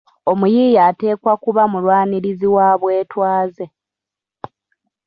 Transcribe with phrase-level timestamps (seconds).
[0.31, 3.65] Omuyiiya ateekwa kuba mulwanirizi wa bwetwaze.